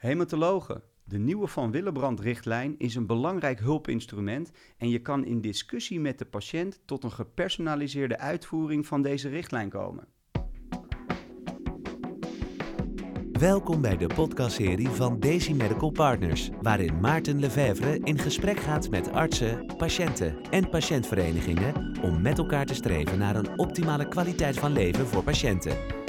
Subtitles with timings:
[0.00, 0.82] Hematologen.
[1.04, 6.24] De nieuwe Van Willebrand-richtlijn is een belangrijk hulpinstrument en je kan in discussie met de
[6.24, 10.08] patiënt tot een gepersonaliseerde uitvoering van deze richtlijn komen.
[13.32, 19.12] Welkom bij de podcastserie van Daisy Medical Partners, waarin Maarten Lefevre in gesprek gaat met
[19.12, 25.06] artsen, patiënten en patiëntverenigingen om met elkaar te streven naar een optimale kwaliteit van leven
[25.06, 25.99] voor patiënten.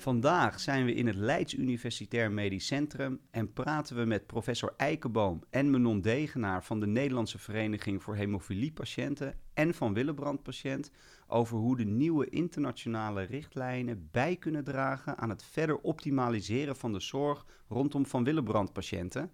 [0.00, 5.42] Vandaag zijn we in het Leids Universitair Medisch Centrum en praten we met professor Eikenboom
[5.50, 10.90] en Menon Degenaar van de Nederlandse Vereniging voor Hemofiliepatiënten en van Willebrand Patiënt
[11.26, 17.00] over hoe de nieuwe internationale richtlijnen bij kunnen dragen aan het verder optimaliseren van de
[17.00, 19.32] zorg rondom van Willebrand patiënten.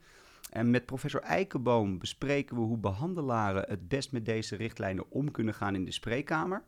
[0.50, 5.54] En met professor Eikenboom bespreken we hoe behandelaren het best met deze richtlijnen om kunnen
[5.54, 6.62] gaan in de spreekkamer.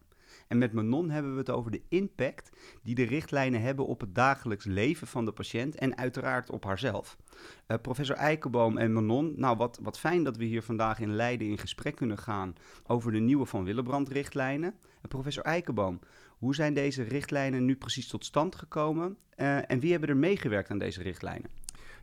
[0.48, 2.51] En met Manon hebben we het over de impact
[2.83, 7.16] die de richtlijnen hebben op het dagelijks leven van de patiënt en uiteraard op haarzelf.
[7.66, 11.49] Uh, professor Eikenboom en Manon, nou wat, wat fijn dat we hier vandaag in Leiden
[11.49, 12.54] in gesprek kunnen gaan
[12.87, 14.74] over de nieuwe Van Willebrand-richtlijnen.
[14.79, 16.01] Uh, professor Eikenboom,
[16.38, 20.71] hoe zijn deze richtlijnen nu precies tot stand gekomen uh, en wie hebben er meegewerkt
[20.71, 21.51] aan deze richtlijnen?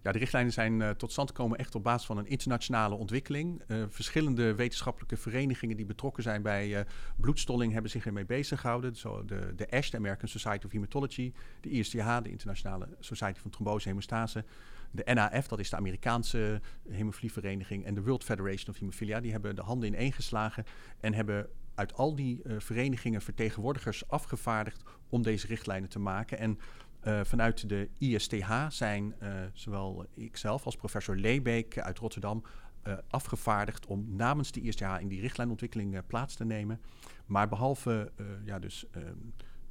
[0.06, 3.62] Ja, de richtlijnen zijn uh, tot stand gekomen echt op basis van een internationale ontwikkeling.
[3.68, 6.80] Uh, verschillende wetenschappelijke verenigingen die betrokken zijn bij uh,
[7.18, 8.96] bloedstolling hebben zich ermee bezig gehouden.
[8.96, 13.52] Zo de, de ASH, de American Society of Hematology, de ISTH, de Internationale Society van
[13.52, 14.46] Trombose Hemostase,
[14.92, 19.56] de NAF, dat is de Amerikaanse hemofilievereniging, en de World Federation of Hemophilia, die hebben
[19.56, 20.66] de handen ineen geslagen
[21.00, 26.38] en hebben uit al die verenigingen vertegenwoordigers afgevaardigd om deze richtlijnen te maken.
[26.38, 26.60] En
[27.06, 32.44] uh, vanuit de ISTH zijn uh, zowel ikzelf als professor Leebeek uit Rotterdam
[32.88, 36.82] uh, afgevaardigd om namens de ISTH in die richtlijnontwikkeling plaats te nemen.
[37.26, 38.12] Maar behalve
[38.46, 38.86] ja, dus,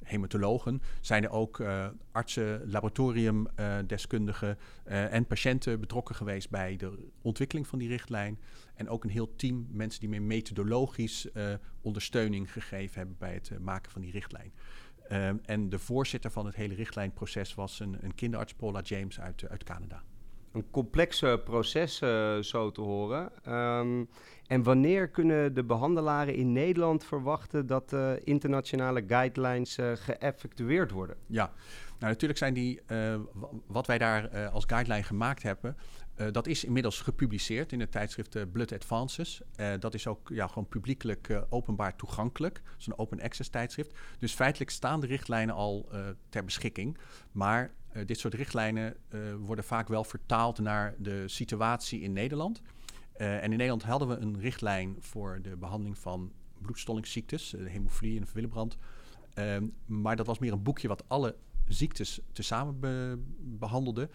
[0.03, 1.63] hematologen zijn er ook
[2.11, 8.39] artsen, laboratoriumdeskundigen en patiënten betrokken geweest bij de ontwikkeling van die richtlijn.
[8.75, 11.27] En ook een heel team mensen die meer methodologisch
[11.81, 14.51] ondersteuning gegeven hebben bij het maken van die richtlijn.
[15.11, 19.41] Um, en de voorzitter van het hele richtlijnproces was een, een kinderarts, Paula James uit,
[19.41, 20.03] uh, uit Canada.
[20.51, 23.31] Een complex proces, uh, zo te horen.
[23.53, 24.09] Um,
[24.47, 31.15] en wanneer kunnen de behandelaren in Nederland verwachten dat uh, internationale guidelines geëffectueerd worden?
[31.25, 31.51] Ja,
[31.99, 32.81] nou, natuurlijk zijn die,
[33.67, 35.77] wat wij daar als guideline gemaakt hebben,
[36.17, 39.41] uh, dat is inmiddels gepubliceerd in het tijdschrift uh, Blood Advances.
[39.59, 42.61] Uh, dat is ook ja, gewoon publiekelijk openbaar toegankelijk.
[42.63, 43.93] Dat is een open access tijdschrift.
[44.19, 45.89] Dus feitelijk staan de richtlijnen al
[46.29, 46.97] ter beschikking.
[47.31, 47.73] Maar
[48.05, 48.95] dit soort richtlijnen
[49.39, 52.61] worden vaak wel vertaald naar de situatie in Nederland.
[53.13, 56.31] en in Nederland hadden we een richtlijn voor de behandeling van
[56.61, 58.77] bloedstollingsziektes, de hemofilie en Willebrand.
[59.33, 61.35] Ehm, maar dat was meer een boekje wat alle
[61.67, 64.09] ziektes tezamen be behandelde.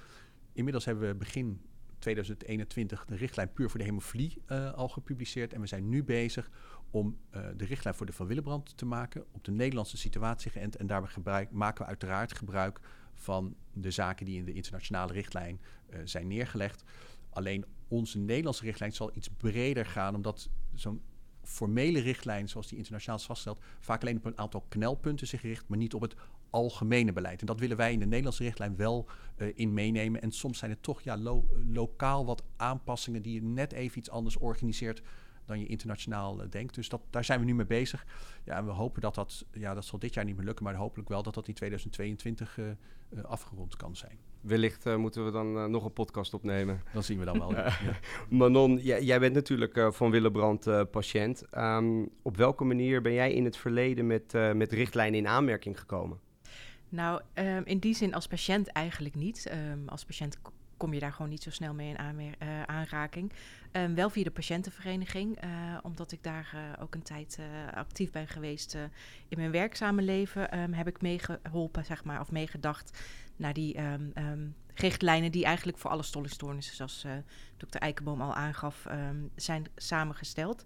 [0.52, 1.60] Inmiddels hebben we begin
[2.00, 5.52] 2021 de richtlijn puur voor de hemofilie uh, al gepubliceerd.
[5.52, 6.50] En we zijn nu bezig
[6.90, 10.76] om uh, de richtlijn voor de Van Willebrand te maken, op de Nederlandse situatie geënt.
[10.76, 12.80] En daarbij maken we uiteraard gebruik
[13.14, 15.60] van de zaken die in de internationale richtlijn
[15.90, 16.84] uh, zijn neergelegd.
[17.30, 21.02] Alleen onze Nederlandse richtlijn zal iets breder gaan, omdat zo'n
[21.42, 25.68] formele richtlijn, zoals die internationaal is vastgesteld, vaak alleen op een aantal knelpunten zich richt,
[25.68, 26.14] maar niet op het
[26.50, 27.40] algemene beleid.
[27.40, 29.06] En dat willen wij in de Nederlandse richtlijn wel
[29.36, 30.22] uh, in meenemen.
[30.22, 34.10] En soms zijn het toch ja, lo lokaal wat aanpassingen die je net even iets
[34.10, 35.02] anders organiseert
[35.44, 36.74] dan je internationaal uh, denkt.
[36.74, 38.06] Dus dat, daar zijn we nu mee bezig.
[38.44, 40.74] Ja, en we hopen dat dat, ja, dat zal dit jaar niet meer lukken, maar
[40.74, 44.18] hopelijk wel dat dat in 2022 uh, afgerond kan zijn.
[44.40, 46.82] Wellicht moeten we dan nog een podcast opnemen.
[46.92, 47.54] Dan zien we dan wel.
[47.54, 47.72] ja.
[48.38, 51.44] Manon, jij, jij bent natuurlijk van Willebrand patiënt.
[51.58, 56.20] Um, op welke manier ben jij in het verleden met, met richtlijnen in aanmerking gekomen?
[56.90, 59.50] Nou, um, in die zin als patiënt eigenlijk niet.
[59.52, 60.38] Um, als patiënt
[60.76, 63.32] kom je daar gewoon niet zo snel mee in uh, aanraking.
[63.72, 65.50] Um, wel via de patiëntenvereniging, uh,
[65.82, 67.38] omdat ik daar uh, ook een tijd
[67.74, 68.74] actief ben geweest
[69.28, 72.98] in mijn werkzame leven, heb ik meegeholpen, zeg maar, of meegedacht
[73.36, 73.76] naar die
[74.74, 77.06] richtlijnen die eigenlijk voor alle stollingstoornissen, zoals
[77.56, 78.86] dokter Eikenboom al aangaf,
[79.34, 80.64] zijn samengesteld.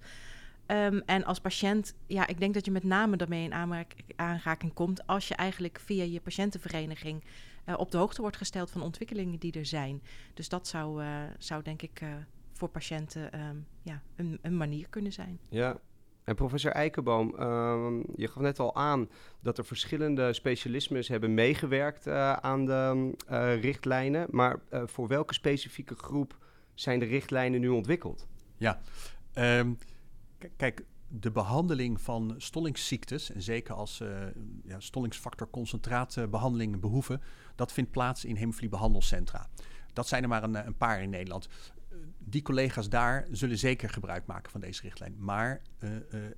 [0.67, 3.79] Um, en als patiënt, ja, ik denk dat je met name daarmee in
[4.17, 7.23] aanraking komt als je eigenlijk via je patiëntenvereniging
[7.69, 10.03] uh, op de hoogte wordt gesteld van ontwikkelingen die er zijn.
[10.35, 11.09] Dus dat zou, uh,
[11.39, 12.09] zou denk ik uh,
[12.53, 15.39] voor patiënten um, ja, een, een, manier kunnen zijn.
[15.49, 15.79] Ja.
[16.25, 19.09] En professor Eikenboom, um, je gaf net al aan
[19.41, 22.09] dat er verschillende specialismes hebben meegewerkt
[22.41, 23.15] aan de
[23.61, 24.27] richtlijnen.
[24.31, 26.39] Maar voor welke specifieke groep
[26.75, 28.27] zijn de richtlijnen nu ontwikkeld?
[28.57, 28.81] Ja,
[29.35, 29.79] um,
[30.57, 34.27] kijk, de behandeling van stollingsziektes, en zeker als uh,
[34.65, 37.21] ja, stollingsfactor concentraatbehandeling behoeven,
[37.55, 39.49] dat vindt plaats in hemofiliebehandelcentra.
[39.93, 41.49] Dat zijn er maar een, een paar in Nederland
[42.19, 45.15] die collega's daar zullen zeker gebruik maken van deze richtlijn.
[45.19, 45.63] Maar,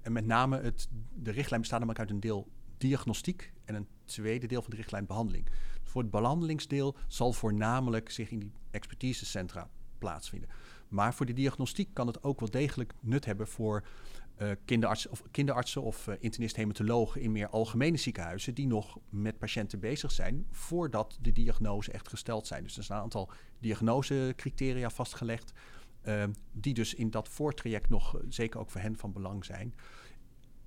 [0.02, 2.48] en met name, het, de richtlijn bestaat namelijk uit een deel
[2.78, 5.46] diagnostiek en een tweede deel van de richtlijn behandeling.
[5.82, 10.48] Voor het behandelingsdeel zal voornamelijk zich in die expertisecentra plaatsvinden.
[10.88, 13.84] Maar voor de diagnostiek kan het ook wel degelijk nut hebben voor
[14.42, 19.80] uh, kinderartsen of, kinderartsen of uh, internist-hematologen in meer algemene ziekenhuizen die nog met patiënten
[19.80, 22.62] bezig zijn voordat de diagnose echt gesteld zijn.
[22.62, 25.52] Dus er zijn een aantal diagnosecriteria vastgelegd
[26.04, 29.74] uh, die dus in dat voortraject nog zeker ook voor hen van belang zijn.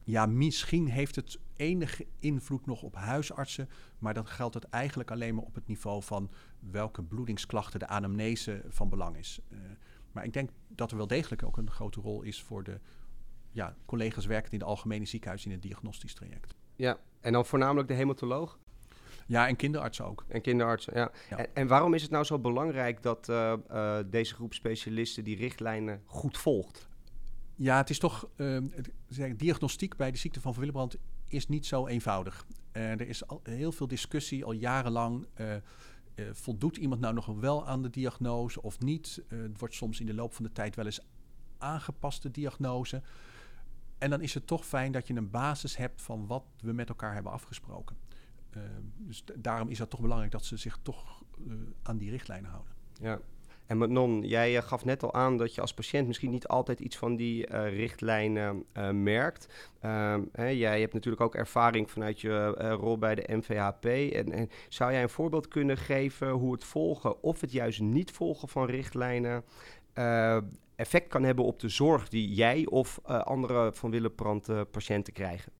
[0.04, 3.70] Ja, misschien heeft het enige invloed nog op huisartsen,
[4.00, 8.64] maar dan geldt het eigenlijk alleen maar op het niveau van welke bloedingsklachten de anamnese
[8.70, 9.40] van belang is.
[10.12, 12.80] Maar ik denk dat er wel degelijk ook een grote rol is voor de
[13.52, 16.56] ja, collega's werken in de algemene ziekenhuis in het diagnostisch traject.
[16.76, 18.60] Ja, en dan voornamelijk de hematoloog?
[19.28, 20.26] Ja, en kinderartsen ook.
[20.28, 21.12] En kinderartsen, ja.
[21.30, 25.36] En, en, waarom is het nou zo belangrijk dat uh, uh, deze groep specialisten die
[25.36, 26.88] richtlijnen goed volgt?
[27.56, 28.58] Ja, het is toch, uh,
[29.36, 30.98] diagnostiek bij de ziekte van Van Willebrand
[31.28, 32.46] is niet zo eenvoudig.
[32.72, 35.28] er is al heel veel discussie, al jarenlang.
[36.32, 39.24] Voldoet iemand nou nog wel aan de diagnose of niet?
[39.28, 41.02] het wordt soms in de loop van de tijd wel eens
[41.58, 43.02] aangepaste diagnose.
[43.98, 46.90] En dan is het toch fijn dat je een basis hebt van wat we met
[46.90, 47.98] elkaar hebben afgesproken.
[48.58, 48.64] Uh,
[48.98, 51.24] dus daarom is het toch belangrijk dat ze zich toch
[51.82, 52.74] aan die richtlijnen houden.
[53.02, 53.20] Ja.
[53.70, 56.80] En Manon, jij uh, gaf net al aan dat je als patiënt misschien niet altijd
[56.80, 59.48] iets van die richtlijnen merkt.
[59.80, 62.48] Ehm, hè, jij hebt natuurlijk ook ervaring vanuit je
[62.80, 63.86] rol bij de MVHP.
[64.14, 68.48] En, zou jij een voorbeeld kunnen geven hoe het volgen of het juist niet volgen
[68.48, 69.44] van richtlijnen
[70.76, 75.52] effect kan hebben op de zorg die jij of andere van Willebrand uh, patiënten krijgen?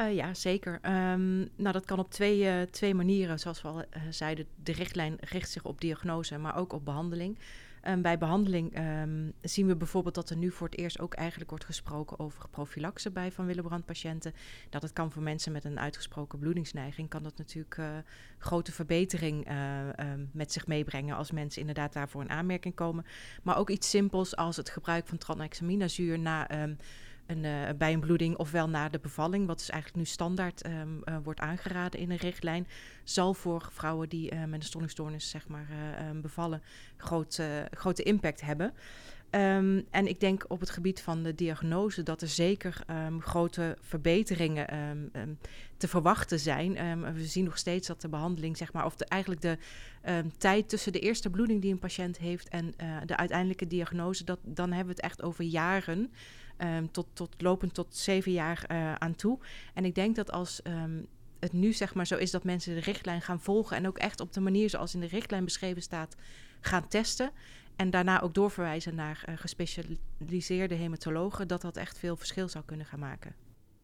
[0.00, 0.72] Uh, ja, zeker.
[0.72, 3.38] Um, nou, dat kan op twee, twee manieren.
[3.38, 7.38] Zoals we al zeiden, de richtlijn richt zich op diagnose, maar ook op behandeling.
[7.88, 11.50] Um, bij behandeling um, zien we bijvoorbeeld dat er nu voor het eerst ook eigenlijk
[11.50, 14.34] wordt gesproken over profilaxe bij Van Willebrand patiënten.
[14.70, 17.80] Dat het kan voor mensen met een uitgesproken bloedingsneiging, kan dat natuurlijk
[18.38, 19.48] grote verbetering
[20.32, 23.04] met zich meebrengen als mensen inderdaad daarvoor in aanmerking komen.
[23.42, 26.48] Maar ook iets simpels als het gebruik van tranexaminazuur na
[27.26, 31.02] een, uh, bij een bloeding ofwel na de bevalling, wat dus eigenlijk nu standaard um,
[31.04, 32.66] uh, wordt aangeraden in een richtlijn,
[33.04, 35.66] zal voor vrouwen die uh, met een stollingsstoornis zeg maar,
[36.10, 36.62] um, bevallen
[36.96, 38.72] groot, grote impact hebben.
[39.30, 42.84] Um, en ik denk op het gebied van de diagnose dat er zeker
[43.18, 44.66] grote verbeteringen
[45.76, 46.72] te verwachten zijn.
[47.14, 49.58] we zien nog steeds dat de behandeling, zeg maar, of eigenlijk de
[50.38, 52.74] tijd tussen de eerste bloeding die een patiënt heeft en
[53.06, 56.10] de uiteindelijke diagnose, dat, dan hebben we het echt over jaren.
[56.58, 59.38] Um, tot, tot lopend tot zeven jaar uh, aan toe.
[59.74, 61.06] En ik denk dat als um,
[61.40, 64.20] het nu zeg maar zo is dat mensen de richtlijn gaan volgen en ook echt
[64.20, 66.16] op de manier zoals in de richtlijn beschreven staat
[66.60, 67.30] gaan testen
[67.76, 72.86] en daarna ook doorverwijzen naar uh, gespecialiseerde hematologen, dat dat echt veel verschil zou kunnen
[72.86, 73.34] gaan maken.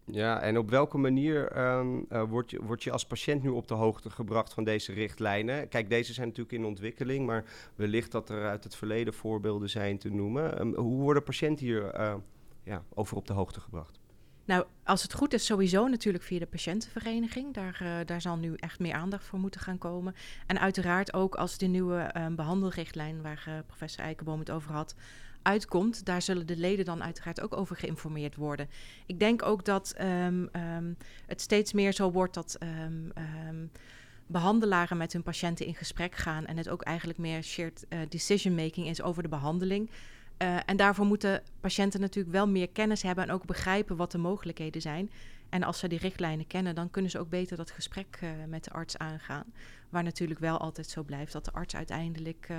[0.04, 3.74] Ja, en op welke manier um, word, je, word je als patiënt nu op de
[3.74, 5.68] hoogte gebracht van deze richtlijnen?
[5.68, 7.44] Kijk, deze zijn natuurlijk in ontwikkeling, maar
[7.74, 10.74] wellicht dat er uit het verleden voorbeelden zijn te noemen.
[10.74, 11.92] Hoe worden patiënten hier
[12.62, 14.00] ja, over op de hoogte gebracht?
[14.50, 17.54] Nou, als het goed is, sowieso natuurlijk via de patiëntenvereniging.
[17.54, 20.14] Daar, uh, daar zal nu echt meer aandacht voor moeten gaan komen.
[20.46, 24.94] En uiteraard ook als de nieuwe uh, behandelrichtlijn, waar uh, professor Eikenboom het over had,
[25.42, 28.68] uitkomt, daar zullen de leden dan uiteraard ook over geïnformeerd worden.
[29.06, 30.96] Ik denk ook dat um, um,
[31.26, 33.12] het steeds meer zo wordt dat um,
[34.26, 38.86] behandelaren met hun patiënten in gesprek gaan en het ook eigenlijk meer shared decision making
[38.86, 39.90] is over de behandeling.
[40.42, 44.18] Uh, en daarvoor moeten patiënten natuurlijk wel meer kennis hebben en ook begrijpen wat de
[44.18, 45.10] mogelijkheden zijn.
[45.48, 48.64] En als ze die richtlijnen kennen, dan kunnen ze ook beter dat gesprek uh, met
[48.64, 49.44] de arts aangaan.
[49.88, 52.56] Waar natuurlijk wel altijd zo blijft dat de arts uiteindelijk uh,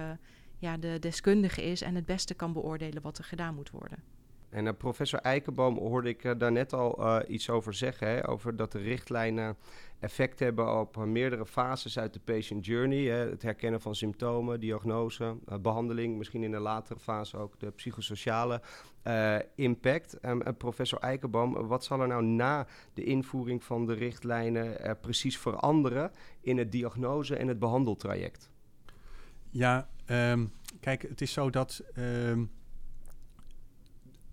[0.58, 4.04] ja, de deskundige is en het beste kan beoordelen wat er gedaan moet worden.
[4.52, 8.08] En uh, professor Eikenboom hoorde ik uh, daar net al uh, iets over zeggen.
[8.08, 9.58] Hè, over dat de richtlijnen
[10.00, 13.04] effect hebben op meerdere fases uit de patient journey.
[13.04, 16.18] Hè, het herkennen van symptomen, diagnose, behandeling.
[16.18, 18.62] Misschien in een latere fase ook de psychosociale
[19.56, 20.26] impact.
[20.26, 26.12] Um, professor Eikenboom, wat zal er nou na de invoering van de richtlijnen precies veranderen
[26.42, 28.50] in het diagnose- en het behandeltraject?
[29.50, 31.84] Ja, um, kijk, het is zo dat...
[31.98, 32.52] Um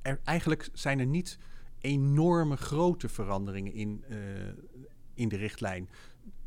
[0.03, 1.39] er, eigenlijk zijn er niet
[1.81, 4.17] enorme grote veranderingen in, uh,
[5.15, 5.89] in de richtlijn.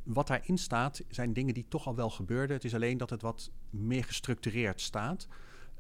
[0.04, 2.56] Wat daarin staat, zijn dingen die toch al wel gebeurden.
[2.56, 5.28] Het is alleen dat het wat meer gestructureerd staat.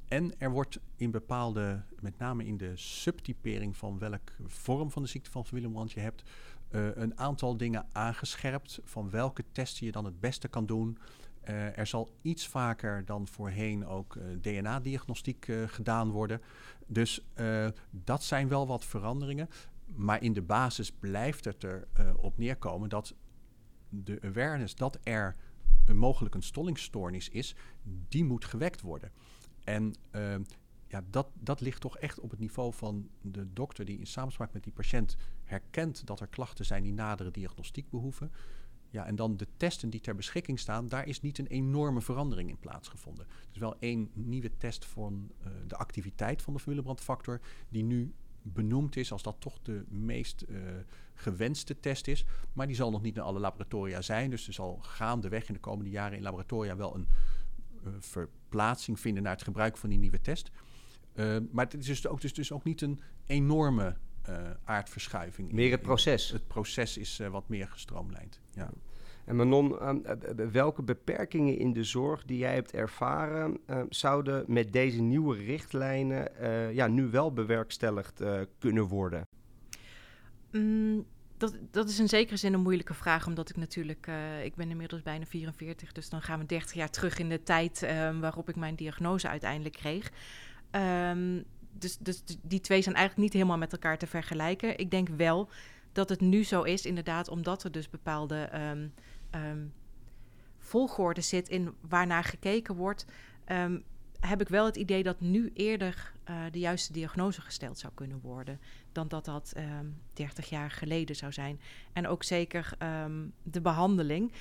[0.08, 5.08] en er wordt in bepaalde, met name in de subtypering van welk vorm van de
[5.08, 6.24] ziekte van Willebrand je hebt,
[6.72, 10.98] uh, een aantal dingen aangescherpt van welke testen je dan het beste kan doen.
[11.50, 16.42] Uh, er zal iets vaker dan voorheen ook uh, DNA-diagnostiek gedaan worden.
[16.88, 17.26] Dus
[17.90, 19.50] dat zijn wel wat veranderingen.
[19.86, 23.16] Maar in de basis blijft het erop op neerkomen dat
[23.90, 25.36] de awareness dat er
[25.86, 29.12] een mogelijk een stollingsstoornis is, die moet gewekt worden.
[29.64, 30.36] En uh,
[30.88, 34.54] ja, dat, dat ligt toch echt op het niveau van de dokter die in samenspraak
[34.54, 38.32] met die patiënt herkent dat er klachten zijn die nadere diagnostiek behoeven.
[38.92, 42.50] Ja, en dan de testen die ter beschikking staan, daar is niet een enorme verandering
[42.50, 43.28] in plaatsgevonden.
[43.52, 48.96] Is wel één nieuwe test van uh, de activiteit van de Willebrand-factor, die nu benoemd
[48.96, 50.60] is als dat toch de meest uh,
[51.14, 52.26] gewenste test is.
[52.54, 54.30] Maar die zal nog niet in alle laboratoria zijn.
[54.30, 57.08] Dus er zal gaandeweg in de komende jaren in laboratoria wel een
[58.00, 60.52] verplaatsing vinden naar het gebruik van die nieuwe test.
[61.16, 63.98] Uh, maar het is dus ook, dus, dus ook niet een enorme
[64.64, 65.52] aardverschuiving.
[65.52, 66.30] Meer het proces.
[66.30, 68.40] het proces is wat meer gestroomlijnd.
[68.54, 68.70] Ja.
[69.26, 70.04] En Manon, um,
[70.52, 76.32] welke beperkingen in de zorg die jij hebt ervaren, uh, zouden met deze nieuwe richtlijnen
[76.42, 79.24] uh, ja, nu wel bewerkstelligd uh, kunnen worden?
[80.52, 81.06] Mm,
[81.38, 84.08] dat, dat is in zekere zin een moeilijke vraag, omdat ik natuurlijk,
[84.44, 87.84] ik ben inmiddels bijna 44, dus dan gaan we 30 jaar terug in de tijd
[87.84, 90.12] ehm, waarop ik mijn diagnose uiteindelijk kreeg.
[90.72, 94.78] Um, dus, dus die twee zijn eigenlijk niet helemaal met elkaar te vergelijken.
[94.78, 95.50] Ik denk wel
[95.92, 98.94] dat het nu zo is, inderdaad, omdat er dus bepaalde um,
[99.36, 99.74] um,
[100.58, 103.06] volgorde zit in waarnaar gekeken wordt,
[103.48, 103.84] um,
[104.20, 108.20] heb ik wel het idee dat nu eerder uh, de juiste diagnose gesteld zou kunnen
[108.22, 108.60] worden
[108.92, 109.54] dan dat dat
[110.14, 111.60] 30 jaar geleden zou zijn.
[111.94, 112.78] En ook zeker
[113.44, 114.32] de behandeling.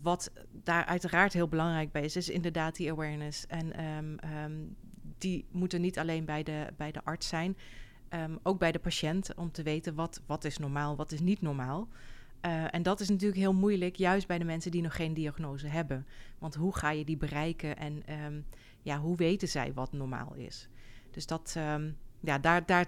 [0.00, 3.46] Wat daar uiteraard heel belangrijk bij is, is inderdaad die awareness.
[3.46, 3.72] En
[5.18, 7.56] die moeten niet alleen bij de, bij de arts zijn,
[8.14, 11.40] Um, ook bij de patiënt om te weten wat, wat is normaal, wat is niet
[11.40, 11.88] normaal.
[12.46, 15.66] Uh, en dat is natuurlijk heel moeilijk, juist bij de mensen die nog geen diagnose
[15.66, 16.06] hebben.
[16.38, 18.44] Want hoe ga je die bereiken en um,
[18.82, 20.68] ja, hoe weten zij wat normaal is?
[21.10, 22.86] Dus dat, um, ja, daar, daar,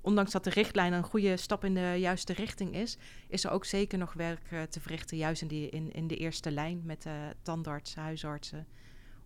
[0.00, 3.64] ondanks dat de richtlijn een goede stap in de juiste richting is, is er ook
[3.64, 7.06] zeker nog werk uh, te verrichten, juist in, die, in, in de eerste lijn met
[7.06, 8.66] uh, tandartsen, huisartsen.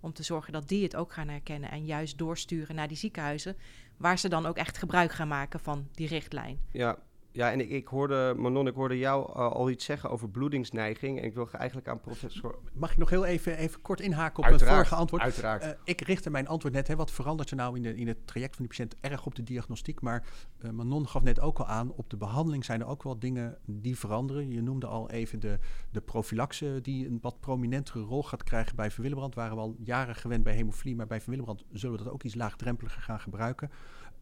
[0.00, 3.56] Om te zorgen dat die het ook gaan herkennen en juist doorsturen naar die ziekenhuizen
[3.96, 6.58] waar ze dan ook echt gebruik gaan maken van die richtlijn.
[6.72, 6.98] Ja,
[7.32, 11.18] ja, en ik, ik hoorde, Manon, ik hoorde jou uh, al iets zeggen over bloedingsneiging.
[11.18, 12.58] En ik wil eigenlijk aan professor...
[12.72, 14.70] Mag ik nog heel even, even kort inhaken op Uiteraard.
[14.70, 15.22] het vorige antwoord?
[15.22, 15.64] Uiteraard.
[15.64, 18.26] Uh, ik richtte mijn antwoord net, hè, wat verandert er nou in, de, in het
[18.26, 18.96] traject van die patiënt?
[19.00, 20.26] Erg op de diagnostiek, maar
[20.60, 21.92] uh, Manon gaf net ook al aan...
[21.92, 24.50] op de behandeling zijn er ook wel dingen die veranderen.
[24.50, 25.58] Je noemde al even de,
[25.90, 29.34] de profilaxe die een wat prominentere rol gaat krijgen bij Van Willebrand.
[29.34, 32.22] Waren we al jaren gewend bij hemofilie, maar bij Van Willebrand zullen we dat ook
[32.22, 33.70] iets laagdrempeliger gaan gebruiken.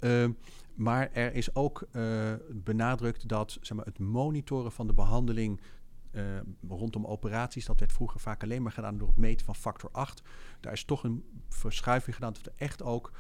[0.00, 0.28] Uh,
[0.74, 5.60] maar er is ook uh, benadrukt dat zeg maar, het monitoren van de behandeling
[6.12, 6.22] uh,
[6.68, 10.22] rondom operaties, dat werd vroeger vaak alleen maar gedaan door het meten van factor 8.
[10.60, 13.12] Daar is toch een verschuiving gedaan dat er echt ook,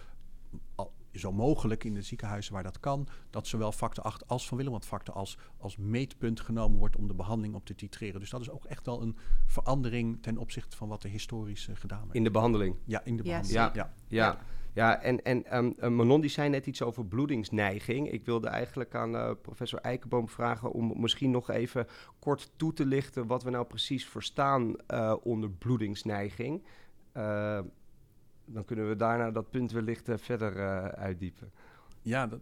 [0.74, 4.56] al, zo mogelijk in de ziekenhuizen waar dat kan, dat zowel factor 8 als van
[4.56, 8.20] Willemant factor als, als meetpunt genomen wordt om de behandeling op te titreren.
[8.20, 9.16] Dus dat is ook echt wel een
[9.46, 12.14] verandering ten opzichte van wat er historisch uh, gedaan werd.
[12.14, 12.76] In de behandeling?
[12.84, 13.52] Ja, in de yes.
[13.52, 13.74] behandeling.
[13.74, 13.82] ja.
[13.82, 13.92] ja.
[14.08, 14.32] ja.
[14.32, 14.38] Ja,
[14.86, 18.10] en, en um, Manon die zei net iets over bloedingsneiging.
[18.10, 21.86] Ik wilde eigenlijk aan uh, professor Eikenboom vragen om misschien nog even
[22.18, 26.64] kort toe te lichten wat we nou precies verstaan uh, onder bloedingsneiging.
[28.44, 30.54] Dan kunnen we daarna dat punt wellicht verder
[30.94, 31.52] uitdiepen.
[32.02, 32.40] Ja, dat,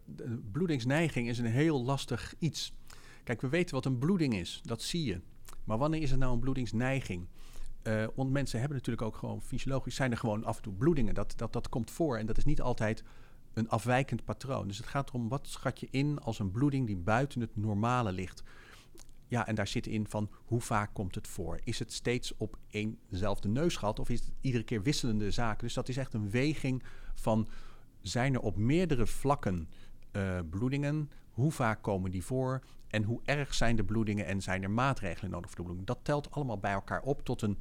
[0.52, 2.76] bloedingsneiging is een heel lastig iets.
[3.24, 5.20] Kijk, we weten wat een bloeding is, dat zie je.
[5.64, 7.26] Maar wanneer is er nou een bloedingsneiging?
[7.86, 11.14] Uh, want mensen hebben natuurlijk ook gewoon fysiologisch zijn er gewoon af en toe bloedingen.
[11.14, 13.04] Dat, dat, dat komt voor en dat is niet altijd
[13.52, 14.68] een afwijkend patroon.
[14.68, 18.12] Dus het gaat erom wat schat je in als een bloeding die buiten het normale
[18.12, 18.42] ligt.
[19.28, 21.60] Ja, en daar zit in van hoe vaak komt het voor?
[21.64, 25.64] Is het steeds op éénzelfde neusgat of is het iedere keer wisselende zaken?
[25.64, 26.82] Dus dat is echt een weging
[27.14, 27.48] van
[28.00, 29.68] zijn er op meerdere vlakken
[30.12, 31.10] uh, bloedingen?
[31.30, 32.62] Hoe vaak komen die voor?
[32.88, 35.86] En hoe erg zijn de bloedingen en zijn er maatregelen nodig voor de bloeding?
[35.86, 37.58] Dat telt allemaal bij elkaar op tot een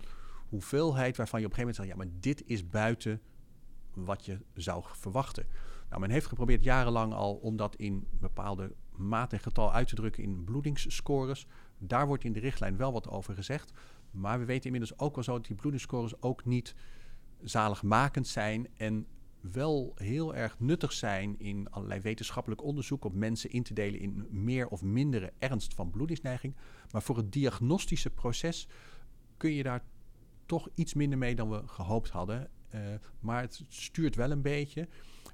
[0.50, 3.22] hoeveelheid waarvan je op een gegeven moment zegt: ja, maar dit is buiten
[3.94, 5.48] wat je zou verwachten.
[5.90, 9.96] Nou, men heeft geprobeerd jarenlang al om dat in bepaalde maat en getal uit te
[9.96, 11.48] drukken in bloedingsscores.
[11.78, 13.72] Daar wordt in de richtlijn wel wat over gezegd.
[14.12, 16.76] Maar we weten inmiddels ook wel zo dat die bloedingsscores ook niet
[17.42, 19.08] zaligmakend zijn en
[19.52, 24.28] wel heel erg nuttig zijn in allerlei wetenschappelijk onderzoek om mensen in te delen in
[24.30, 26.56] meer of mindere ernst van bloedingsneiging.
[26.92, 28.68] Maar voor het diagnostische proces
[29.38, 29.84] kun je daar
[30.46, 32.50] toch iets minder mee dan we gehoopt hadden.
[33.20, 34.88] maar het stuurt wel een beetje.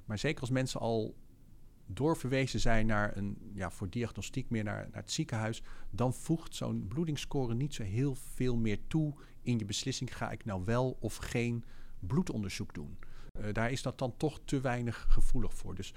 [0.04, 1.14] Maar zeker als mensen al
[1.86, 6.86] doorverwezen zijn naar een, ja, voor diagnostiek meer naar, naar het ziekenhuis, dan voegt zo'n
[6.88, 11.16] bloedingsscore niet zo heel veel meer toe in je beslissing: ga ik nou wel of
[11.16, 11.64] geen
[11.98, 12.98] bloedonderzoek doen?
[13.40, 15.74] Uh, daar is dat dan toch te weinig gevoelig voor.
[15.74, 15.94] Dus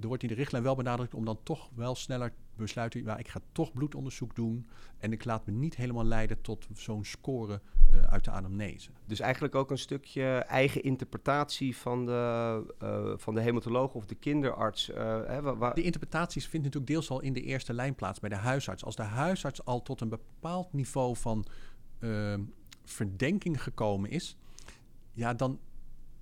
[0.00, 3.28] er wordt in de richtlijn wel benadrukt om dan toch wel sneller besluiten, ja, ik
[3.28, 4.68] ga toch bloedonderzoek doen
[4.98, 7.60] en ik laat me niet helemaal leiden tot zo'n score
[7.92, 8.90] uh, uit de anamnese.
[9.06, 14.14] Dus eigenlijk ook een stukje eigen interpretatie van de, uh, van de hematoloog of de
[14.14, 14.90] kinderarts.
[14.90, 15.74] Uh, hè, waar...
[15.74, 18.84] Die interpretaties vindt natuurlijk deels al in de eerste lijn plaats bij de huisarts.
[18.84, 21.46] Als de huisarts al tot een bepaald niveau van
[22.84, 24.36] verdenking gekomen is,
[25.12, 25.58] ja, dan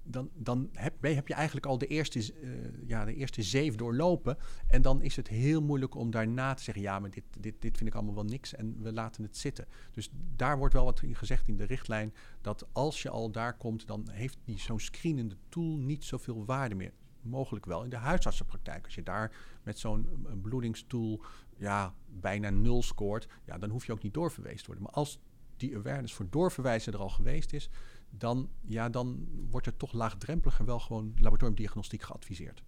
[0.05, 2.51] dan, dan heb, heb, je eigenlijk al de eerste, uh,
[2.87, 4.37] ja, de eerste zeef doorlopen.
[4.69, 7.77] En dan is het heel moeilijk om daarna te zeggen: ja, maar dit, dit, dit
[7.77, 9.67] vind ik allemaal wel niks en we laten het zitten.
[9.93, 13.87] Dus daar wordt wel wat gezegd in de richtlijn: dat als je al daar komt,
[13.87, 16.93] dan heeft die zo'n screenende tool niet zoveel waarde meer.
[17.21, 18.85] Mogelijk wel in de huisartsenpraktijk.
[18.85, 21.23] Als je daar met zo'n bloedingstoel
[21.57, 24.85] ja, bijna nul scoort, ja, dan hoef je ook niet doorverwezen te worden.
[24.85, 25.19] Maar als
[25.57, 27.71] die awareness voor doorverwijzen er al geweest is,
[28.19, 32.63] dan, ja, dan wordt er toch laagdrempeliger wel gewoon laboratoriumdiagnostiek geadviseerd.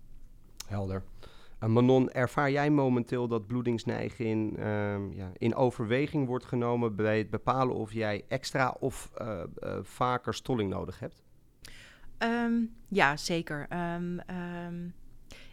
[0.67, 1.03] Helder.
[1.63, 4.65] Uh, Manon, ervaar jij momenteel dat bloedingsneiging uh,
[5.13, 10.35] ja, in overweging wordt genomen bij het bepalen of jij extra of uh, uh, vaker
[10.35, 11.23] stolling nodig hebt?
[12.19, 13.67] Um, ja, zeker.
[13.95, 14.95] Um, um,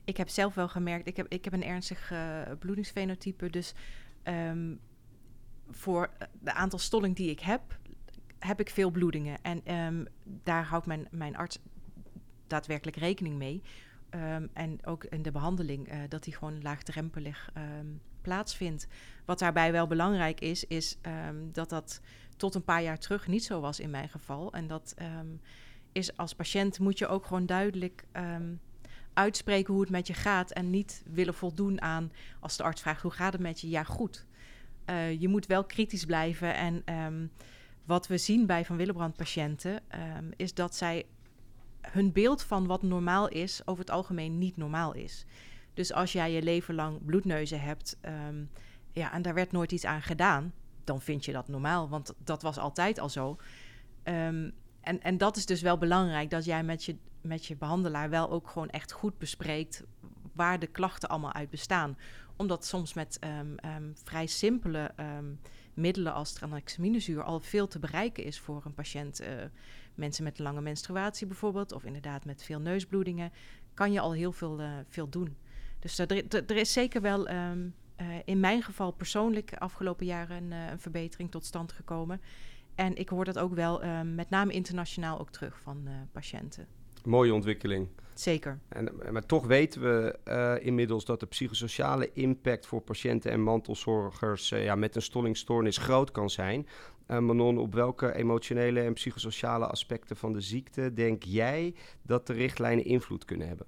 [0.03, 2.13] ik heb zelf wel gemerkt, ik heb, ik heb een ernstig
[2.59, 3.73] bloedingsfenotype, dus
[5.69, 6.09] voor
[6.39, 7.61] de aantal stolling die ik heb,
[8.45, 9.37] heb ik veel bloedingen.
[9.41, 11.59] En um, daar houdt mijn, mijn arts
[12.47, 13.61] daadwerkelijk rekening mee.
[14.09, 18.87] Um, en ook in de behandeling, uh, dat die gewoon laagdrempelig um, plaatsvindt.
[19.25, 20.97] Wat daarbij wel belangrijk is, is
[21.51, 22.01] dat dat
[22.37, 24.53] tot een paar jaar terug niet zo was in mijn geval.
[24.53, 24.95] En dat
[25.91, 28.05] is als patiënt moet je ook gewoon duidelijk
[29.13, 30.51] uitspreken hoe het met je gaat.
[30.51, 33.83] En niet willen voldoen aan, als de arts vraagt hoe gaat het met je, ja
[33.83, 34.25] goed.
[34.89, 37.31] Uh, je moet wel kritisch blijven en
[37.85, 41.05] wat we zien bij Van Willebrand-patiënten um, is dat zij
[41.81, 45.25] hun beeld van wat normaal is over het algemeen niet normaal is.
[45.73, 48.49] Dus als jij je leven lang bloedneuzen hebt um,
[48.91, 52.41] ja, en daar werd nooit iets aan gedaan, dan vind je dat normaal, want dat
[52.41, 53.37] was altijd al zo.
[54.03, 58.09] Um, en, en dat is dus wel belangrijk, dat jij met je, met je behandelaar
[58.09, 59.83] wel ook gewoon echt goed bespreekt
[60.33, 61.97] waar de klachten allemaal uit bestaan.
[62.35, 63.19] Omdat soms met
[64.03, 64.91] vrij simpele
[65.73, 69.21] middelen als tranexaminezuur al veel te bereiken is voor een patiënt.
[69.21, 69.27] Uh,
[69.95, 73.31] mensen met lange menstruatie bijvoorbeeld, of inderdaad met veel neusbloedingen,
[73.73, 75.37] kan je al heel veel, uh, veel doen.
[75.79, 80.51] Dus er, er, is zeker wel um, uh, in mijn geval persoonlijk afgelopen jaren een,
[80.51, 82.21] een, verbetering tot stand gekomen.
[82.75, 86.67] En ik hoor dat ook wel um, met name internationaal ook terug van patiënten.
[87.03, 87.87] Mooie ontwikkeling.
[88.13, 88.59] Zeker.
[88.69, 94.51] En, maar toch weten we uh, inmiddels dat de psychosociale impact voor patiënten en mantelzorgers
[94.51, 96.67] uh, ja, met een stollingstoornis groot kan zijn.
[97.07, 102.33] Uh, Manon, op welke emotionele en psychosociale aspecten van de ziekte denk jij dat de
[102.33, 103.67] richtlijnen invloed kunnen hebben?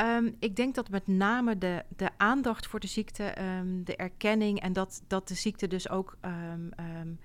[0.00, 4.60] Um, ik denk dat met name de, de aandacht voor de ziekte, um, de erkenning
[4.60, 7.18] en dat, dat de ziekte dus ook um,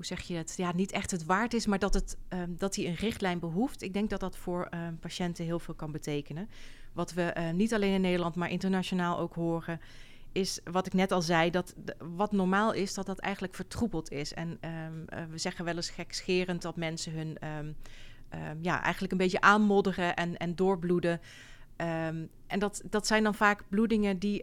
[0.00, 2.76] hoe zeg je het, ja, niet echt het waard is, maar dat, het, um, dat
[2.76, 3.82] hij een richtlijn behoeft.
[3.82, 6.48] Ik denk dat dat voor um, patiënten heel veel kan betekenen.
[6.92, 9.80] Wat we uh, niet alleen in Nederland, maar internationaal ook horen,
[10.32, 14.34] is wat ik net al zei, dat wat normaal is, dat dat eigenlijk vertroebeld is.
[14.34, 17.38] En um, uh, we zeggen wel eens gekscherend dat mensen hun
[18.60, 21.20] ja, eigenlijk een beetje aanmodderen en, en doorbloeden.
[22.46, 24.42] en dat, dat zijn dan vaak bloedingen die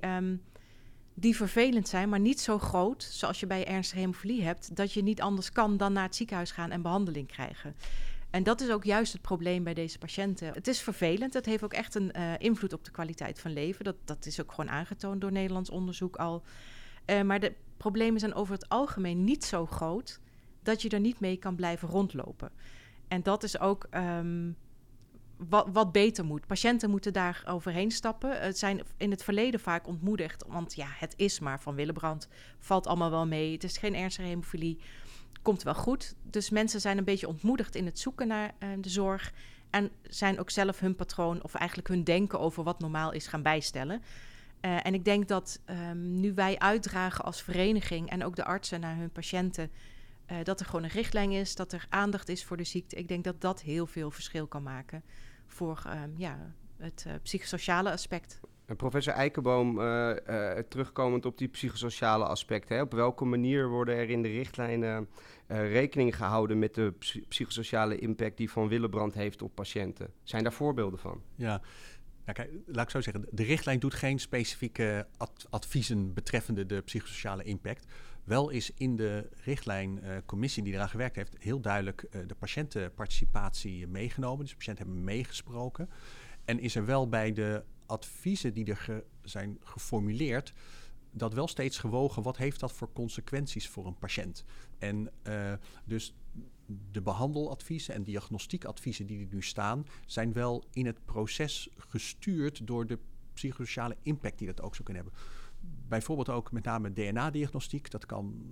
[1.19, 5.03] die vervelend zijn, maar niet zo groot, zoals je bij ernstige hemofilie hebt, dat je
[5.03, 7.75] niet anders kan dan naar het ziekenhuis gaan en behandeling krijgen.
[8.29, 10.53] En dat is ook juist het probleem bij deze patiënten.
[10.53, 13.85] Het is vervelend, het heeft ook echt een uh, invloed op de kwaliteit van leven.
[13.85, 16.43] Dat, dat is ook gewoon aangetoond door Nederlands onderzoek al.
[17.05, 20.19] Uh, maar de problemen zijn over het algemeen niet zo groot
[20.63, 22.51] dat je er niet mee kan blijven rondlopen.
[23.07, 24.55] En dat is ook um,
[25.37, 26.47] wat, wat beter moet.
[26.47, 28.41] Patiënten moeten daar overheen stappen.
[28.41, 32.27] Het zijn in het verleden vaak ontmoedigd, want ja, het is maar van Willebrand.
[32.59, 33.51] Valt allemaal wel mee.
[33.51, 34.79] Het is geen ernstige hemofilie.
[35.41, 36.15] Komt wel goed.
[36.23, 39.33] Dus mensen zijn een beetje ontmoedigd in het zoeken naar uh, de zorg.
[39.69, 43.41] En zijn ook zelf hun patroon, of eigenlijk hun denken over wat normaal is, gaan
[43.41, 44.01] bijstellen.
[44.61, 48.79] Uh, en ik denk dat um, nu wij uitdragen als vereniging en ook de artsen
[48.79, 49.71] naar hun patiënten.
[50.31, 52.95] Uh, dat er gewoon een richtlijn is, dat er aandacht is voor de ziekte.
[52.95, 55.03] Ik denk dat dat heel veel verschil kan maken
[55.47, 58.39] voor um, ja, het uh, psychosociale aspect.
[58.65, 60.11] En professor Eikenboom, uh,
[60.69, 62.75] terugkomend op die psychosociale aspecten.
[62.75, 65.09] Hè, op welke manier worden er in de richtlijnen
[65.47, 66.93] rekening gehouden met de
[67.27, 70.13] psychosociale impact die Van Willebrand heeft op patiënten?
[70.23, 71.21] Zijn daar voorbeelden van?
[71.35, 71.61] Ja,
[72.27, 75.07] nou, kijk, laat ik zo zeggen, de richtlijn doet geen specifieke
[75.49, 77.85] adviezen betreffende de psychosociale impact.
[78.23, 84.39] Wel is in de richtlijncommissie die eraan gewerkt heeft heel duidelijk de patiëntenparticipatie meegenomen.
[84.39, 85.89] Dus de patiënten hebben meegesproken.
[86.45, 90.53] En is er wel bij de adviezen die er zijn geformuleerd,
[91.11, 94.43] dat wel steeds gewogen, wat heeft dat voor consequenties voor een patiënt?
[94.77, 95.53] En uh,
[95.85, 96.13] dus
[96.91, 102.87] de behandeladviezen en diagnostiekadviezen die er nu staan, zijn wel in het proces gestuurd door
[102.87, 102.99] de
[103.33, 105.21] psychosociale impact die dat ook zou kunnen hebben.
[105.87, 107.91] Bijvoorbeeld ook met name DNA-diagnostiek.
[107.91, 108.43] Dat kan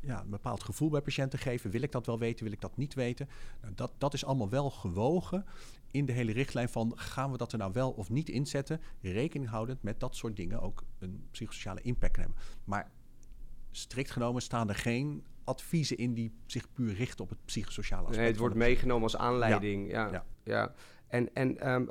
[0.00, 1.70] ja, een bepaald gevoel bij patiënten geven.
[1.70, 2.44] Wil ik dat wel weten?
[2.44, 3.28] Wil ik dat niet weten?
[3.60, 5.44] Nou, dat, dat is allemaal wel gewogen
[5.90, 9.50] in de hele richtlijn van gaan we dat er nou wel of niet inzetten, rekening
[9.50, 12.36] houdend met dat soort dingen ook een psychosociale impact hebben.
[12.64, 12.90] Maar
[13.70, 18.20] strikt genomen staan er geen adviezen in die zich puur richten op het psychosociale aspect.
[18.20, 19.90] Nee, het wordt meegenomen als aanleiding.
[19.90, 20.24] Ja, ja.
[20.44, 20.74] ja.
[21.08, 21.88] En, en um,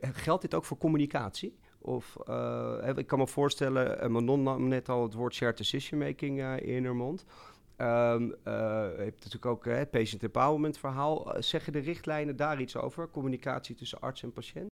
[0.00, 1.58] geldt dit ook voor communicatie?
[1.78, 6.60] Of uh, ik kan me voorstellen, Manon nam net al het woord shared decision making
[6.60, 7.24] in haar mond.
[7.76, 11.36] Um, uh, je hebt natuurlijk ook het patient empowerment verhaal.
[11.36, 13.08] Uh, zeggen de richtlijnen daar iets over?
[13.10, 14.68] Communicatie tussen arts en patiënt?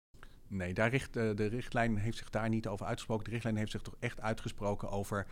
[0.48, 3.24] Nee, daar richt, uh, de richtlijn heeft zich daar niet over uitgesproken.
[3.24, 5.28] De richtlijn heeft zich toch echt uitgesproken over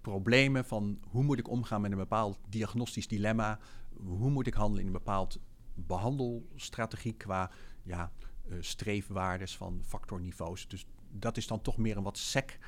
[0.00, 3.58] problemen van hoe moet ik omgaan met een bepaald diagnostisch dilemma.
[3.94, 5.40] Hoe moet ik handelen in een bepaald
[5.74, 7.50] behandelstrategie qua
[7.82, 8.12] ja,
[8.60, 10.68] streefwaardes van factorniveaus.
[10.68, 12.58] Dus dat is dan toch meer een wat sec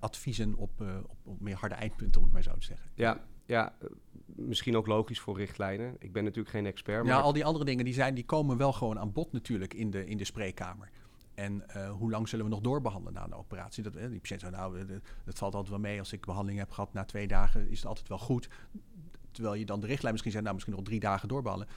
[0.00, 2.90] adviezen op, op, op meer harde eindpunten, om het maar zo te zeggen.
[2.94, 3.88] Ja, ja, eh,
[4.24, 5.96] misschien ook logisch voor richtlijnen.
[5.98, 7.04] Ik ben natuurlijk geen expert.
[7.04, 7.14] Maar...
[7.14, 9.90] Ja, al die andere dingen die zijn, die komen wel gewoon aan bod natuurlijk in
[9.90, 10.90] de, in de spreekkamer.
[11.36, 13.82] En uh, hoe lang zullen we nog doorbehandelen na een operatie?
[13.82, 14.86] Dat, uh, die patiënt zegt, nou,
[15.24, 15.98] dat valt altijd wel mee.
[15.98, 18.48] Als ik behandeling heb gehad na twee dagen, is het altijd wel goed.
[19.30, 21.74] Terwijl je dan de richtlijn misschien zegt, nou, misschien nog drie dagen doorbehandelen.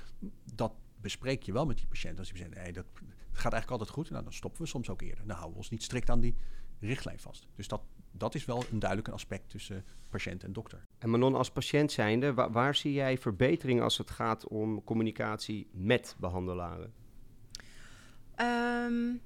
[0.56, 2.20] Dat bespreek je wel met die patiënt.
[2.20, 2.86] Als die patiënt, nee, dat
[3.32, 4.10] gaat eigenlijk altijd goed.
[4.10, 5.28] Nou, dan stoppen we soms ook eerder.
[5.28, 6.36] Dan houden we ons niet strikt aan die
[6.80, 7.48] richtlijn vast.
[7.56, 10.86] Dus dat, dat is wel een duidelijk aspect tussen patiënt en dokter.
[10.98, 15.70] En Manon, als patiënt zijnde, waar, waar zie jij verbetering als het gaat om communicatie
[15.72, 16.94] met behandelaren?
[18.36, 19.22] Um,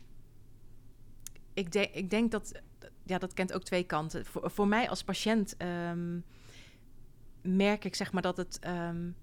[1.54, 2.62] ik, denk, ik denk dat,
[3.04, 4.26] ja, dat kent ook twee kanten.
[4.26, 6.24] Voor, voor mij als patiënt um,
[7.42, 9.16] merk ik zeg maar dat het um,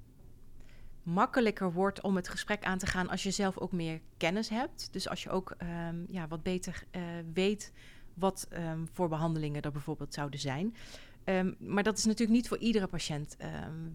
[1.03, 4.88] makkelijker wordt om het gesprek aan te gaan als je zelf ook meer kennis hebt.
[4.93, 5.57] Dus als je ook
[6.09, 7.73] ja, wat beter uh, weet
[8.14, 8.49] wat
[8.93, 10.75] voor behandelingen er bijvoorbeeld zouden zijn.
[11.59, 13.37] Maar dat is natuurlijk niet voor iedere patiënt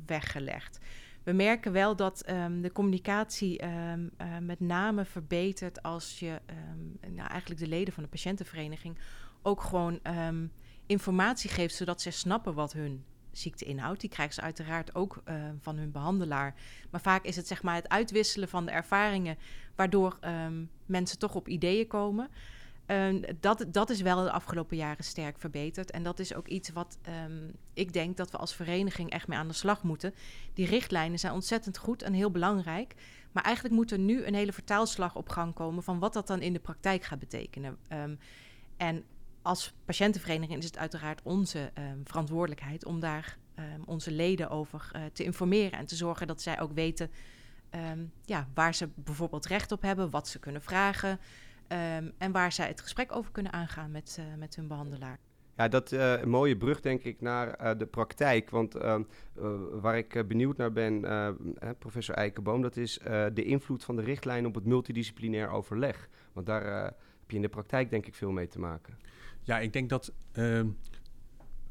[0.05, 0.79] weggelegd.
[1.25, 2.23] We merken wel dat
[2.61, 3.93] de communicatie uh,
[4.39, 6.41] met name verbetert als je
[7.07, 8.97] nou, eigenlijk de leden van de patiëntenvereniging
[9.41, 9.99] ook gewoon
[10.85, 14.01] informatie geeft, zodat ze snappen wat hun ziekte inhoudt.
[14.01, 15.23] Die krijgen ze uiteraard ook
[15.61, 16.55] van hun behandelaar.
[16.89, 19.37] Maar vaak is het zeg maar het uitwisselen van de ervaringen,
[19.75, 20.19] waardoor
[20.85, 22.29] mensen toch op ideeën komen.
[22.87, 25.91] Um, dat, dat is wel de afgelopen jaren sterk verbeterd.
[25.91, 29.37] En dat is ook iets wat um, ik denk dat we als vereniging echt mee
[29.37, 30.13] aan de slag moeten.
[30.53, 32.93] Die richtlijnen zijn ontzettend goed en heel belangrijk.
[33.31, 36.41] Maar eigenlijk moet er nu een hele vertaalslag op gang komen van wat dat dan
[36.41, 37.77] in de praktijk gaat betekenen.
[37.93, 38.19] Um,
[38.77, 39.03] en
[39.41, 41.71] als patiëntenvereniging is het uiteraard onze
[42.03, 43.37] verantwoordelijkheid om daar
[43.85, 47.11] onze leden over uh, te informeren en te zorgen dat zij ook weten
[48.25, 51.19] ja, waar ze bijvoorbeeld recht op hebben, wat ze kunnen vragen.
[51.69, 55.19] Um, en waar zij het gesprek over kunnen aangaan met, uh, met hun behandelaar.
[55.57, 58.49] Ja, dat uh, een mooie brug denk ik naar uh, de praktijk.
[58.49, 58.99] Want uh,
[59.71, 61.01] waar ik benieuwd naar ben,
[61.79, 62.99] professor Eikenboom, dat is
[63.33, 66.09] de invloed van de richtlijn op het multidisciplinair overleg.
[66.33, 68.97] Want daar heb je in de praktijk denk ik veel mee te maken.
[69.41, 70.67] Ja, ik denk dat ehm,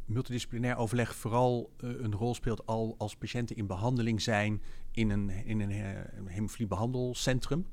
[0.04, 5.61] multidisciplinair overleg vooral een rol speelt al als patiënten in behandeling zijn in een, in
[5.61, 7.66] een hemofiliebehandelcentrum.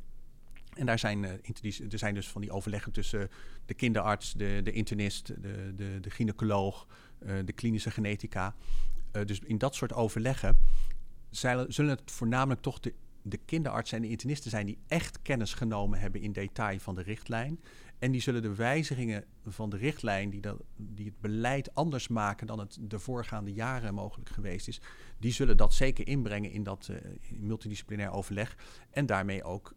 [0.73, 3.29] En daar zijn, uh, er zijn dus van die overleggen tussen
[3.65, 6.87] de kinderarts, de, de internist, de, de, de gynaecoloog,
[7.19, 8.55] uh, de klinische genetica.
[9.15, 10.57] Uh, dus in dat soort overleggen
[11.67, 15.99] zullen het voornamelijk toch de, de kinderartsen en de internisten zijn die echt kennis genomen
[15.99, 17.59] hebben in detail van de richtlijn.
[17.99, 22.47] En die zullen de wijzigingen van de richtlijn, die, dat, die het beleid anders maken
[22.47, 24.81] dan het de voorgaande jaren mogelijk geweest is,
[25.19, 26.91] die zullen dat zeker inbrengen in dat
[27.29, 28.57] multidisciplinair overleg.
[28.89, 29.73] En daarmee ook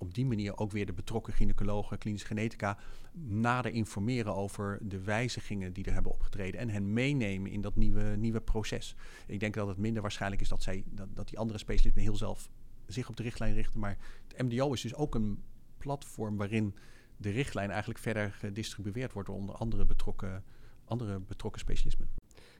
[0.00, 2.78] op die manier ook weer de betrokken gynaecologen, klinische genetica
[3.12, 8.02] nader informeren over de wijzigingen die er hebben opgetreden en hen meenemen in dat nieuwe,
[8.02, 8.96] nieuwe proces.
[9.26, 12.16] Ik denk dat het minder waarschijnlijk is dat, zij, dat, dat die andere specialisten heel
[12.16, 12.50] zelf
[12.86, 13.96] zich op de richtlijn richten, maar
[14.28, 15.42] het MDO is dus ook een
[15.78, 16.74] platform waarin
[17.16, 20.44] de richtlijn eigenlijk verder gedistribueerd wordt onder andere betrokken,
[20.84, 22.08] andere betrokken specialismen.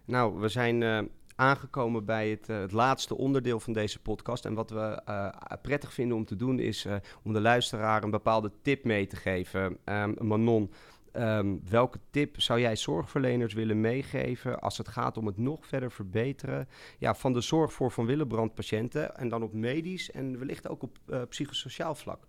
[0.05, 1.03] Nou, we zijn uh,
[1.41, 4.45] aangekomen bij het, uh, het, laatste onderdeel van deze podcast.
[4.45, 5.29] En wat we uh,
[5.63, 6.87] prettig vinden om te doen is
[7.23, 9.79] om de luisteraar een bepaalde tip mee te geven.
[9.85, 10.73] Um, Manon,
[11.13, 15.93] um, welke tip zou jij zorgverleners willen meegeven als het gaat om het nog verder
[15.93, 20.69] verbeteren ja, van de zorg voor Van Willebrand patiënten en dan op medisch en wellicht
[20.69, 20.99] ook op
[21.29, 22.27] psychosociaal vlak?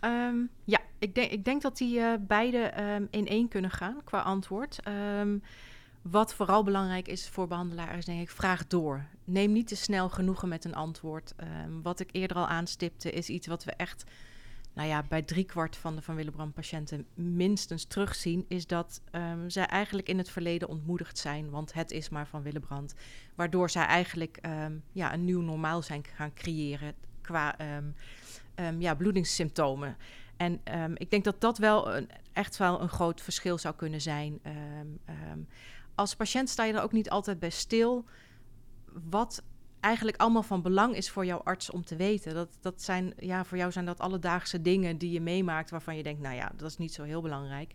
[0.00, 2.72] Um, ja, ik denk, ik denk dat die beide
[3.10, 4.80] in één kunnen gaan qua antwoord.
[6.10, 9.04] Wat vooral belangrijk is voor behandelaars, denk ik, vraag door.
[9.24, 11.34] Neem niet te snel genoegen met een antwoord.
[11.82, 14.04] wat ik eerder al aanstipte, is iets wat we echt
[14.72, 19.66] nou ja, bij driekwart van de Van Willebrand patiënten minstens terugzien, is dat um, zij
[19.66, 22.94] eigenlijk in het verleden ontmoedigd zijn, want het is maar Van Willebrand.
[23.34, 27.56] Waardoor zij eigenlijk um, ja, een nieuw normaal zijn gaan creëren qua
[28.78, 29.96] ja, bloedingssymptomen.
[30.36, 30.60] En
[30.94, 34.40] ik denk dat dat wel echt wel een groot verschil zou kunnen zijn.
[35.94, 38.04] Als patiënt sta je er ook niet altijd bij stil.
[39.10, 39.42] Wat
[39.80, 42.34] eigenlijk allemaal van belang is voor jouw arts om te weten.
[42.34, 46.02] Dat, dat zijn, ja, voor jou zijn dat alledaagse dingen die je meemaakt waarvan je
[46.02, 47.74] denkt, nou ja, dat is niet zo heel belangrijk.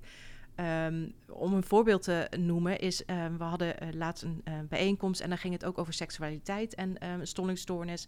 [0.55, 5.21] Um, om een voorbeeld te noemen is, um, we hadden uh, laatst een uh, bijeenkomst
[5.21, 8.07] en daar ging het ook over seksualiteit en um, stoornisstoornis.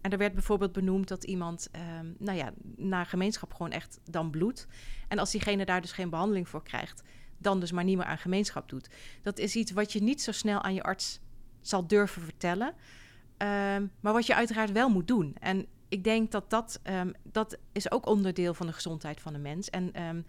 [0.00, 1.70] En er werd bijvoorbeeld benoemd dat iemand,
[2.18, 4.66] nou ja, naar gemeenschap gewoon echt dan bloedt.
[5.08, 7.02] En als diegene daar dus geen behandeling voor krijgt,
[7.42, 8.88] dan dus maar niet meer aan gemeenschap doet.
[9.22, 11.20] Dat is iets wat je niet zo snel aan je arts
[11.60, 15.36] zal durven vertellen, um, maar wat je uiteraard wel moet doen.
[15.40, 19.38] En ik denk dat dat, um, dat is ook onderdeel van de gezondheid van de
[19.38, 19.70] mens.
[19.70, 20.26] En um,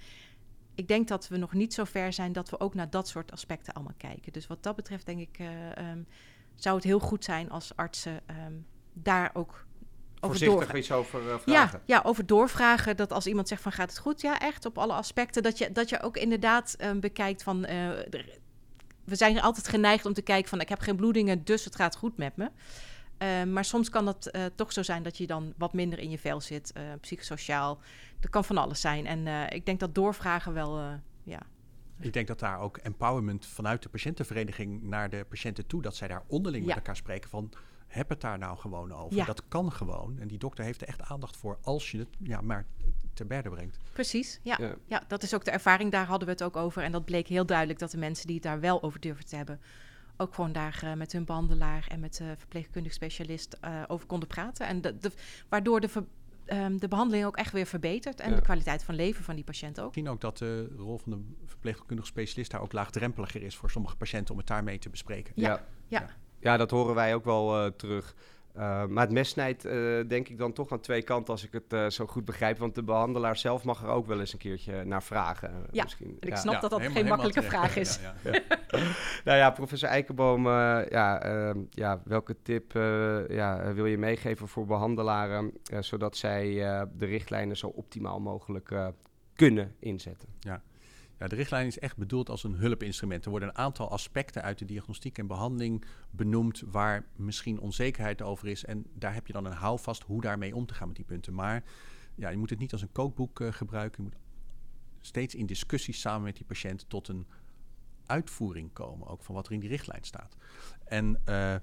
[0.76, 3.32] ik denk dat we nog niet zo ver zijn dat we ook naar dat soort
[3.32, 4.34] aspecten allemaal kijken.
[4.34, 5.48] Dus wat dat betreft denk ik, uh,
[6.56, 8.22] zou het heel goed zijn als artsen
[8.94, 9.66] daar ook
[10.24, 11.82] over Voorzichtig iets over uh, vragen.
[11.86, 12.98] Ja, ja, over doorvragen.
[12.98, 14.22] Dat als iemand zegt van gaat het goed?
[14.22, 15.44] Ja, echt op alle aspecten.
[15.44, 17.58] Dat je, dat je ook inderdaad um, bekijkt van...
[17.58, 17.66] Uh,
[18.10, 18.40] de,
[19.04, 21.96] we zijn altijd geneigd om te kijken van ik heb geen bloedingen, dus het gaat
[21.96, 22.50] goed met me.
[23.20, 26.10] Uh, maar soms kan dat uh, toch zo zijn dat je dan wat minder in
[26.10, 27.80] je vel zit, uh, psychosociaal.
[28.20, 29.06] Dat kan van alles zijn.
[29.06, 30.82] En ik denk dat doorvragen wel,
[31.24, 31.40] ja.
[32.00, 36.08] Ik denk dat daar ook empowerment vanuit de patiëntenvereniging naar de patiënten toe, dat zij
[36.08, 36.68] daar onderling ja.
[36.68, 37.52] met elkaar spreken van
[37.94, 39.16] heb het daar nou gewoon over.
[39.16, 39.26] Ja.
[39.26, 40.20] Dat kan gewoon.
[40.20, 42.66] En die dokter heeft er echt aandacht voor als je het ja, maar
[43.14, 43.80] ter berde brengt.
[43.94, 44.58] Precies, ja.
[44.60, 44.76] ja.
[44.86, 45.04] ja.
[45.08, 45.92] dat is ook de ervaring.
[45.92, 46.84] Daar hadden we het ook over.
[46.84, 49.36] En dat bleek heel duidelijk dat de mensen die het daar wel over durven te
[49.36, 49.62] hebben...
[50.18, 54.28] ook gewoon daar uh, met hun behandelaar en met de verpleegkundig specialist uh, over konden
[54.28, 54.68] praten.
[54.68, 55.12] En de, de,
[55.50, 56.06] waardoor de, ver,
[56.46, 58.20] um, de behandeling ook echt weer verbetert...
[58.20, 58.36] en ja.
[58.36, 59.86] de kwaliteit van leven van die patiënt ook.
[59.86, 62.52] Misschien ook dat de rol van de verpleegkundig specialist...
[62.52, 64.32] daar ook laagdrempeliger is voor sommige patiënten...
[64.34, 65.34] om het daarmee te bespreken.
[65.36, 65.66] ja.
[65.88, 66.10] ja.
[66.44, 68.16] Ja, dat horen wij ook wel uh, terug.
[68.58, 71.52] Uh, maar het mes snijdt uh, denk ik dan toch aan twee kanten als ik
[71.52, 72.58] het uh, zo goed begrijp.
[72.58, 75.66] Want de behandelaar zelf mag er ook wel eens een keertje naar vragen.
[75.72, 76.18] Ja, misschien.
[76.20, 76.60] en ik snap ja.
[76.60, 78.00] dat dat geen makkelijke vraag is.
[78.24, 78.40] Ja,
[79.24, 80.48] nou ja, professor Eikenboom,
[80.90, 82.72] ja, ehm, ja, welke tip
[83.30, 85.54] ja, wil je meegeven voor behandelaren...
[85.80, 86.54] zodat zij
[86.98, 88.70] de richtlijnen zo optimaal mogelijk
[89.36, 90.30] kunnen inzetten?
[90.40, 90.62] Ja.
[91.24, 93.24] Ja, de richtlijn is echt bedoeld als een hulpinstrument.
[93.24, 98.48] Er worden een aantal aspecten uit de diagnostiek en behandeling benoemd waar misschien onzekerheid over
[98.48, 98.66] is.
[98.66, 101.34] En daar heb je dan een houvast hoe daarmee om te gaan met die punten.
[101.34, 101.64] Maar
[102.16, 104.04] ja, je moet het niet als een kookboek uh, gebruiken.
[104.04, 104.20] Je moet
[105.02, 107.28] steeds in discussie samen met die patiënt tot een
[108.06, 110.38] uitvoering komen, ook van wat er in die richtlijn staat.
[110.84, 111.56] En uh,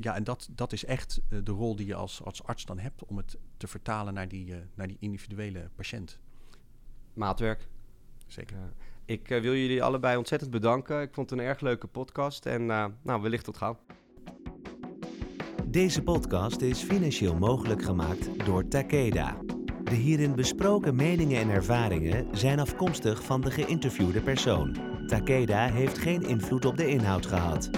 [0.00, 2.78] ja, en dat, dat is echt uh, de rol die je als, als arts dan
[2.78, 6.18] hebt om het te vertalen naar die, naar die individuele patiënt.
[7.14, 7.68] Maatwerk
[8.26, 8.56] zeker.
[9.04, 11.02] ik uh, wil jullie allebei ontzettend bedanken.
[11.02, 13.76] Ik vond het een erg leuke podcast en uh, nou, wellicht tot gauw.
[15.64, 19.36] Deze podcast is financieel mogelijk gemaakt door Takeda.
[19.84, 24.76] De hierin besproken meningen en ervaringen zijn afkomstig van de geïnterviewde persoon.
[25.06, 27.70] Takeda heeft geen invloed op de inhoud gehad.